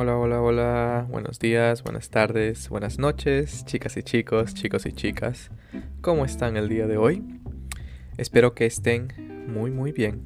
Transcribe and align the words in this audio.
Hola, 0.00 0.16
hola, 0.16 0.40
hola, 0.40 1.06
buenos 1.10 1.40
días, 1.40 1.82
buenas 1.82 2.08
tardes, 2.08 2.68
buenas 2.68 3.00
noches, 3.00 3.64
chicas 3.64 3.96
y 3.96 4.04
chicos, 4.04 4.54
chicos 4.54 4.86
y 4.86 4.92
chicas. 4.92 5.50
¿Cómo 6.02 6.24
están 6.24 6.56
el 6.56 6.68
día 6.68 6.86
de 6.86 6.96
hoy? 6.96 7.24
Espero 8.16 8.54
que 8.54 8.64
estén 8.64 9.08
muy, 9.48 9.72
muy 9.72 9.90
bien. 9.90 10.22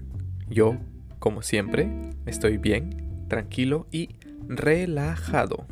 Yo, 0.50 0.76
como 1.18 1.40
siempre, 1.40 1.90
estoy 2.26 2.58
bien, 2.58 3.24
tranquilo 3.28 3.86
y 3.90 4.10
relajado. 4.46 5.66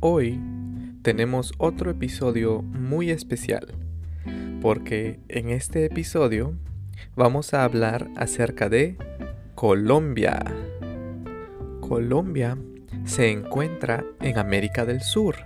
Hoy 0.00 0.40
tenemos 1.02 1.52
otro 1.58 1.92
episodio 1.92 2.62
muy 2.62 3.10
especial, 3.10 3.76
porque 4.60 5.20
en 5.28 5.50
este 5.50 5.84
episodio 5.84 6.54
vamos 7.14 7.54
a 7.54 7.62
hablar 7.62 8.08
acerca 8.16 8.68
de 8.68 8.98
Colombia. 9.54 10.42
Colombia 11.80 12.58
se 13.04 13.30
encuentra 13.30 14.04
en 14.20 14.38
América 14.38 14.84
del 14.84 15.00
Sur 15.00 15.36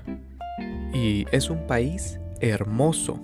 y 0.93 1.27
es 1.33 1.51
un 1.51 1.67
país 1.67 2.21
hermoso. 2.41 3.21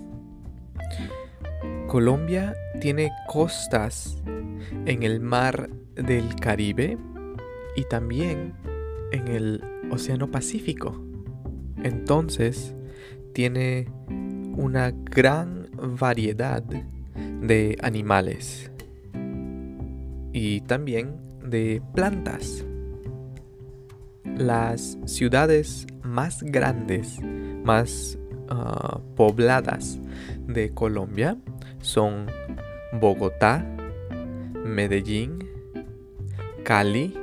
Colombia 1.87 2.55
tiene 2.81 3.11
costas 3.27 4.21
en 4.85 5.03
el 5.03 5.19
mar 5.19 5.69
del 5.95 6.35
Caribe 6.35 6.97
y 7.75 7.83
también 7.85 8.53
en 9.11 9.27
el 9.27 9.63
Océano 9.91 10.29
Pacífico. 10.29 11.01
Entonces, 11.83 12.75
tiene 13.33 13.87
una 14.57 14.91
gran 14.91 15.69
variedad 15.99 16.63
de 16.63 17.77
animales 17.81 18.71
y 20.33 20.61
también 20.61 21.15
de 21.43 21.81
plantas. 21.93 22.65
Las 24.37 24.97
ciudades 25.05 25.87
más 26.03 26.43
grandes, 26.43 27.19
más 27.63 28.17
uh, 28.49 28.99
pobladas 29.15 29.97
de 30.45 30.73
Colombia 30.73 31.37
son 31.79 32.27
Bogotá, 32.99 33.65
Medellín, 34.65 35.39
Cali, 36.65 37.17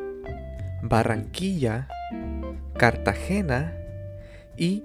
Barranquilla, 0.82 1.86
Cartagena 2.78 3.76
y 4.56 4.82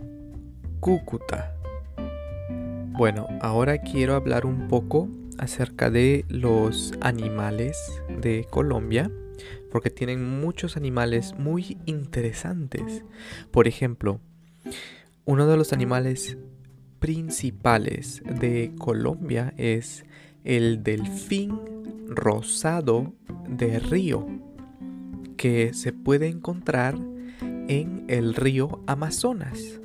Cúcuta. 0.81 1.55
Bueno, 2.91 3.27
ahora 3.39 3.77
quiero 3.77 4.15
hablar 4.15 4.45
un 4.45 4.67
poco 4.67 5.07
acerca 5.37 5.89
de 5.89 6.25
los 6.27 6.93
animales 6.99 7.77
de 8.19 8.45
Colombia 8.49 9.09
porque 9.71 9.89
tienen 9.89 10.39
muchos 10.39 10.77
animales 10.77 11.35
muy 11.37 11.77
interesantes. 11.85 13.03
Por 13.51 13.67
ejemplo, 13.67 14.19
uno 15.25 15.47
de 15.47 15.57
los 15.57 15.73
animales 15.73 16.37
principales 16.99 18.23
de 18.39 18.73
Colombia 18.77 19.53
es 19.57 20.05
el 20.43 20.83
delfín 20.83 21.59
rosado 22.07 23.13
de 23.49 23.79
río, 23.79 24.25
que 25.35 25.73
se 25.73 25.93
puede 25.93 26.27
encontrar 26.27 26.97
en 27.67 28.05
el 28.07 28.33
río 28.33 28.81
Amazonas. 28.87 29.79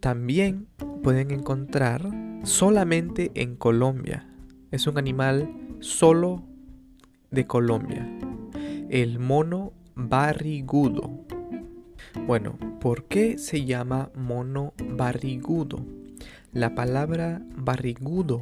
También 0.00 0.66
pueden 1.02 1.30
encontrar 1.30 2.10
solamente 2.42 3.30
en 3.34 3.56
Colombia. 3.56 4.28
Es 4.70 4.86
un 4.86 4.98
animal 4.98 5.48
solo 5.80 6.42
de 7.34 7.46
Colombia. 7.46 8.08
El 8.88 9.18
mono 9.18 9.72
barrigudo. 9.94 11.10
Bueno, 12.26 12.56
¿por 12.80 13.04
qué 13.04 13.38
se 13.38 13.64
llama 13.64 14.10
mono 14.14 14.72
barrigudo? 14.78 15.84
La 16.52 16.74
palabra 16.74 17.42
barrigudo 17.56 18.40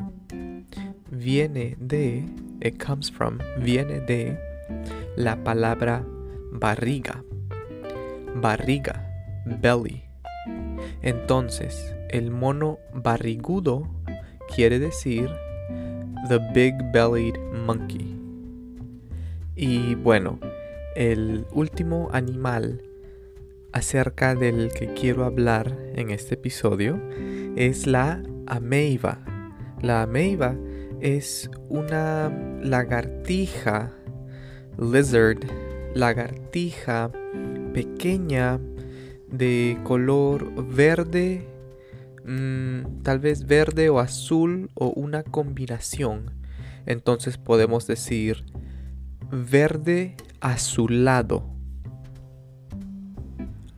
viene 1.11 1.77
de, 1.81 2.25
it 2.61 2.83
comes 2.83 3.11
from, 3.11 3.39
viene 3.59 4.01
de 4.01 4.39
la 5.17 5.43
palabra 5.43 6.05
barriga. 6.53 7.25
Barriga, 8.37 9.09
belly. 9.61 10.03
Entonces, 11.01 11.95
el 12.11 12.31
mono 12.31 12.79
barrigudo 12.95 13.89
quiere 14.55 14.79
decir 14.79 15.31
the 16.29 16.39
big 16.55 16.75
bellied 16.93 17.39
monkey. 17.67 18.22
Y 19.55 19.95
bueno, 19.97 20.39
el 20.97 21.47
último 21.53 22.09
animal 22.13 22.83
acerca 23.73 24.35
del 24.35 24.71
que 24.73 24.95
quiero 24.95 25.25
hablar 25.25 25.77
en 25.95 26.11
este 26.11 26.35
episodio 26.35 27.01
es 27.57 27.87
la 27.87 28.23
ameiva. 28.47 29.25
La 29.83 30.03
ameiva 30.03 30.57
es 31.01 31.51
una 31.69 32.31
lagartija, 32.63 33.93
lizard, 34.79 35.41
lagartija 35.95 37.11
pequeña 37.75 38.59
de 39.31 39.79
color 39.83 40.67
verde, 40.67 41.47
mm, 42.25 43.03
tal 43.03 43.19
vez 43.19 43.47
verde 43.47 43.91
o 43.91 43.99
azul 43.99 44.71
o 44.75 44.89
una 44.89 45.23
combinación. 45.23 46.31
Entonces 46.87 47.37
podemos 47.37 47.87
decir 47.87 48.45
verde 49.33 50.15
azulado. 50.43 51.49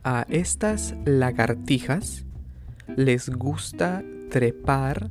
A 0.03 0.25
estas 0.29 0.95
lagartijas 1.05 2.25
les 2.97 3.29
gusta 3.29 4.03
trepar 4.29 5.09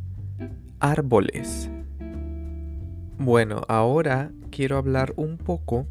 árboles. 0.80 1.70
Bueno, 3.18 3.62
ahora 3.68 4.32
quiero 4.50 4.76
hablar 4.76 5.14
un 5.16 5.38
poco 5.38 5.86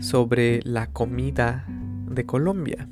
sobre 0.00 0.60
la 0.64 0.88
comida 0.88 1.64
de 2.10 2.26
Colombia. 2.26 2.88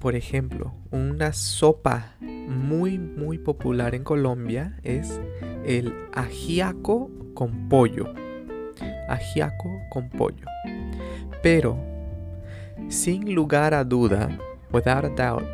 Por 0.00 0.14
ejemplo, 0.14 0.74
una 0.90 1.32
sopa 1.32 2.12
muy 2.20 2.98
muy 2.98 3.38
popular 3.38 3.94
en 3.94 4.04
Colombia 4.04 4.78
es 4.82 5.18
el 5.64 5.94
ajiaco 6.12 7.10
con 7.34 7.70
pollo 7.70 8.12
ajiaco 9.08 9.80
con 9.90 10.08
pollo. 10.10 10.46
Pero, 11.42 11.76
sin 12.88 13.34
lugar 13.34 13.74
a 13.74 13.84
duda, 13.84 14.28
without 14.72 15.04
a 15.04 15.08
doubt, 15.08 15.44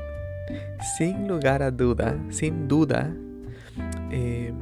sin 0.97 1.29
lugar 1.29 1.63
a 1.63 1.71
duda, 1.71 2.19
sin 2.31 2.69
duda, 2.69 3.15
em, 4.11 4.55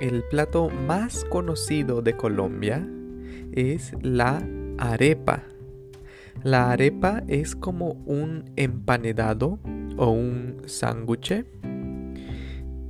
el 0.00 0.22
plato 0.24 0.68
más 0.70 1.24
conocido 1.24 2.02
de 2.02 2.16
Colombia 2.16 2.86
es 3.52 3.94
la 4.02 4.42
arepa. 4.78 5.42
La 6.42 6.70
arepa 6.70 7.22
es 7.28 7.56
como 7.56 7.92
un 8.04 8.44
empanedado 8.56 9.58
o 9.96 10.10
un 10.10 10.62
sándwich 10.66 11.44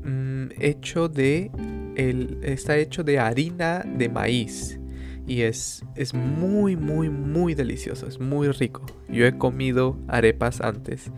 mm, 0.02 0.48
hecho 0.58 1.08
de 1.08 1.50
el, 1.96 2.38
está 2.42 2.76
hecho 2.76 3.04
de 3.04 3.18
harina 3.18 3.84
de 3.96 4.08
maíz 4.08 4.78
y 5.26 5.42
es, 5.42 5.84
es 5.96 6.14
muy, 6.14 6.76
muy, 6.76 7.10
muy 7.10 7.54
delicioso, 7.54 8.06
es 8.06 8.20
muy 8.20 8.48
rico. 8.48 8.82
Yo 9.08 9.26
he 9.26 9.36
comido 9.36 9.96
arepas 10.08 10.60
antes 10.60 11.10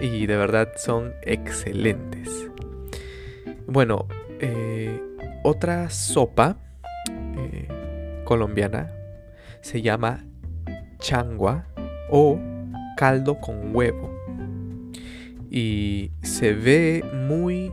y 0.00 0.26
de 0.26 0.36
verdad 0.36 0.68
son 0.76 1.12
excelentes. 1.22 2.48
Bueno, 3.66 4.06
eh, 4.40 5.00
otra 5.44 5.88
sopa 5.90 6.58
eh, 7.36 7.68
colombiana 8.24 8.92
se 9.60 9.82
llama 9.82 10.24
changua 10.98 11.66
o 12.10 12.38
caldo 12.96 13.38
con 13.40 13.74
huevo 13.74 14.10
y 15.50 16.10
se 16.22 16.54
ve 16.54 17.04
muy 17.28 17.72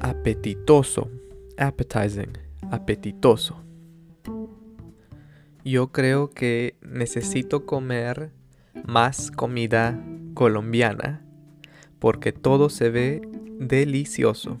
apetitoso, 0.00 1.08
appetizing, 1.56 2.32
apetitoso 2.70 3.65
yo 5.72 5.90
creo 5.90 6.30
que 6.30 6.76
necesito 6.80 7.66
comer 7.66 8.30
más 8.84 9.32
comida 9.32 10.00
colombiana 10.34 11.24
porque 11.98 12.30
todo 12.30 12.68
se 12.68 12.88
ve 12.88 13.20
delicioso. 13.58 14.60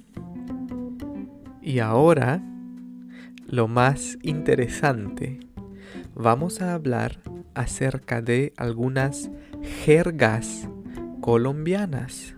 Y 1.62 1.78
ahora, 1.78 2.42
lo 3.46 3.68
más 3.68 4.18
interesante, 4.22 5.38
vamos 6.16 6.60
a 6.60 6.74
hablar 6.74 7.20
acerca 7.54 8.20
de 8.20 8.52
algunas 8.56 9.30
jergas 9.84 10.68
colombianas. 11.20 12.34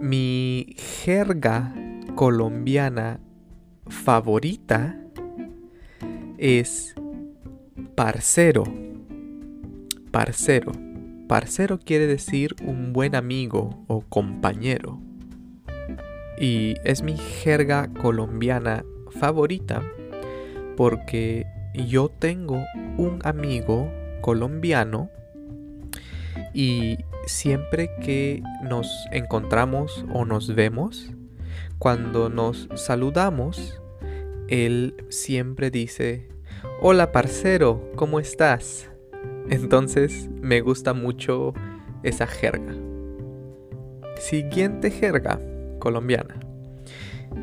Mi 0.00 0.74
jerga 0.78 1.74
colombiana 2.14 3.20
favorita 3.88 5.01
es 6.42 6.96
parcero. 7.94 8.64
parcero. 10.10 10.72
Parcero 11.28 11.78
quiere 11.78 12.08
decir 12.08 12.56
un 12.66 12.92
buen 12.92 13.14
amigo 13.14 13.84
o 13.86 14.00
compañero. 14.00 15.00
Y 16.36 16.74
es 16.82 17.02
mi 17.02 17.16
jerga 17.16 17.88
colombiana 18.02 18.84
favorita 19.20 19.82
porque 20.76 21.46
yo 21.74 22.08
tengo 22.08 22.64
un 22.98 23.20
amigo 23.22 23.88
colombiano 24.20 25.10
y 26.52 26.98
siempre 27.26 27.88
que 28.00 28.42
nos 28.64 29.06
encontramos 29.12 30.04
o 30.12 30.24
nos 30.24 30.52
vemos, 30.56 31.12
cuando 31.78 32.28
nos 32.28 32.68
saludamos, 32.74 33.81
él 34.52 34.94
siempre 35.08 35.70
dice, 35.70 36.28
hola 36.82 37.10
parcero, 37.10 37.90
¿cómo 37.96 38.20
estás? 38.20 38.90
Entonces 39.48 40.28
me 40.42 40.60
gusta 40.60 40.92
mucho 40.92 41.54
esa 42.02 42.26
jerga. 42.26 42.74
Siguiente 44.18 44.90
jerga 44.90 45.40
colombiana. 45.78 46.38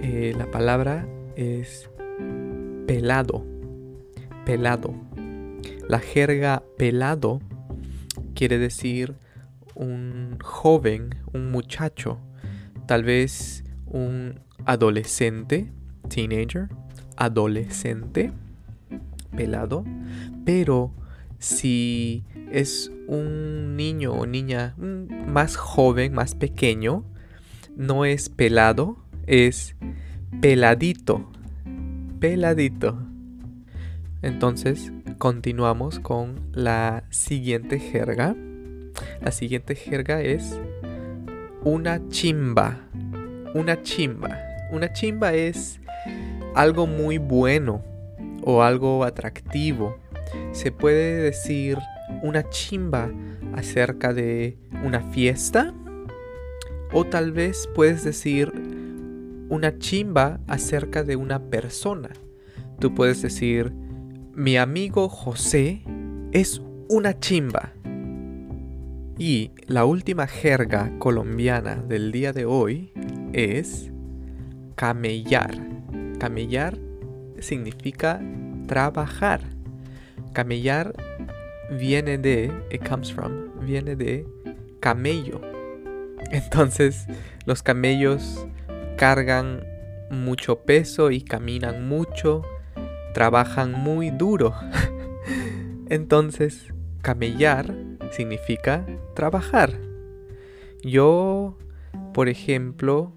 Eh, 0.04 0.36
la 0.38 0.52
palabra 0.52 1.08
es 1.36 1.90
pelado. 2.86 3.44
Pelado. 4.46 4.94
La 5.88 5.98
jerga 5.98 6.62
pelado 6.78 7.40
quiere 8.36 8.60
decir 8.60 9.16
un 9.74 10.38
joven, 10.44 11.16
un 11.34 11.50
muchacho, 11.50 12.20
tal 12.86 13.04
vez 13.04 13.64
un 13.88 14.42
adolescente, 14.66 15.72
teenager, 16.08 16.70
adolescente, 17.20 18.32
pelado, 19.36 19.86
pero 20.46 20.92
si 21.38 22.24
es 22.52 22.92
un 23.08 23.76
niño 23.76 24.14
o 24.14 24.26
niña 24.26 24.74
más 24.78 25.56
joven, 25.58 26.14
más 26.14 26.34
pequeño, 26.34 27.04
no 27.76 28.06
es 28.06 28.30
pelado, 28.30 28.98
es 29.28 29.76
peladito, 30.42 31.30
peladito. 32.20 32.98
Entonces, 34.22 34.92
continuamos 35.18 36.00
con 36.00 36.40
la 36.54 37.04
siguiente 37.10 37.80
jerga. 37.80 38.36
La 39.22 39.32
siguiente 39.32 39.76
jerga 39.76 40.22
es 40.22 40.60
una 41.64 42.08
chimba. 42.10 42.80
Una 43.54 43.82
chimba. 43.82 44.38
Una 44.72 44.92
chimba 44.92 45.34
es 45.34 45.80
algo 46.56 46.88
muy 46.88 47.18
bueno 47.18 47.84
o 48.44 48.64
algo 48.64 49.04
atractivo. 49.04 49.98
Se 50.52 50.72
puede 50.72 51.16
decir 51.16 51.78
una 52.24 52.50
chimba 52.50 53.12
acerca 53.54 54.14
de 54.14 54.58
una 54.84 55.02
fiesta 55.12 55.74
o 56.92 57.06
tal 57.06 57.32
vez 57.32 57.70
puedes 57.76 58.04
decir 58.04 58.52
una 59.50 59.78
chimba 59.78 60.40
acerca 60.48 61.04
de 61.04 61.16
una 61.16 61.40
persona. 61.50 62.10
Tú 62.80 62.94
puedes 62.94 63.22
decir, 63.22 63.74
mi 64.34 64.58
amigo 64.58 65.10
José 65.10 65.84
es 66.32 66.62
una 66.88 67.20
chimba. 67.20 67.74
Y 69.18 69.52
la 69.68 69.86
última 69.86 70.28
jerga 70.28 70.92
colombiana 70.98 71.76
del 71.76 72.12
día 72.12 72.32
de 72.32 72.46
hoy 72.46 72.94
es 73.34 73.92
camellar. 74.76 75.79
Camellar 76.20 76.78
significa 77.40 78.22
trabajar. 78.68 79.42
Camellar 80.34 80.94
viene 81.72 82.18
de, 82.18 82.52
it 82.72 82.88
comes 82.88 83.12
from, 83.12 83.60
viene 83.62 83.96
de 83.96 84.28
camello. 84.80 85.42
Entonces 86.32 87.06
los 87.46 87.64
camellos 87.64 88.46
cargan 88.98 89.64
mucho 90.12 90.60
peso 90.64 91.12
y 91.12 91.22
caminan 91.22 91.88
mucho, 91.88 92.44
trabajan 93.14 93.72
muy 93.72 94.12
duro. 94.12 94.54
Entonces, 95.90 96.74
camellar 97.02 97.74
significa 98.12 98.86
trabajar. 99.16 99.80
Yo, 100.84 101.58
por 102.14 102.30
ejemplo, 102.30 103.14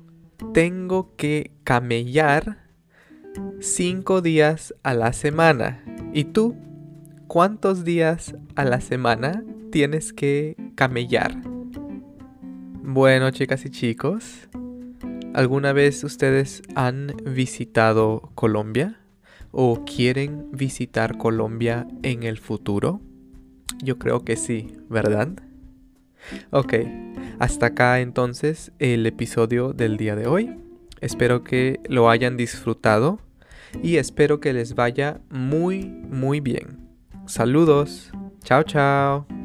tengo 0.52 1.14
que 1.16 1.50
camellar 1.64 2.61
cinco 3.62 4.22
días 4.22 4.74
a 4.82 4.92
la 4.92 5.12
semana. 5.12 5.84
¿Y 6.12 6.24
tú? 6.24 6.56
¿Cuántos 7.28 7.84
días 7.84 8.34
a 8.56 8.64
la 8.64 8.80
semana 8.80 9.44
tienes 9.70 10.12
que 10.12 10.56
camellar? 10.74 11.40
Bueno, 12.82 13.30
chicas 13.30 13.64
y 13.64 13.70
chicos, 13.70 14.48
¿alguna 15.32 15.72
vez 15.72 16.02
ustedes 16.02 16.62
han 16.74 17.14
visitado 17.24 18.32
Colombia 18.34 18.98
o 19.52 19.84
quieren 19.84 20.48
visitar 20.50 21.16
Colombia 21.16 21.86
en 22.02 22.24
el 22.24 22.38
futuro? 22.38 23.00
Yo 23.82 23.96
creo 23.98 24.24
que 24.24 24.36
sí, 24.36 24.76
¿verdad? 24.90 25.28
Ok, 26.50 26.74
hasta 27.38 27.66
acá 27.66 28.00
entonces 28.00 28.72
el 28.80 29.06
episodio 29.06 29.72
del 29.72 29.96
día 29.96 30.16
de 30.16 30.26
hoy. 30.26 30.56
Espero 31.00 31.44
que 31.44 31.80
lo 31.88 32.10
hayan 32.10 32.36
disfrutado 32.36 33.20
y 33.82 33.96
espero 33.96 34.40
que 34.40 34.52
les 34.52 34.74
vaya 34.74 35.20
muy, 35.30 35.86
muy 35.86 36.40
bien. 36.40 36.78
Saludos. 37.26 38.10
Chao, 38.44 38.62
chao. 38.64 39.41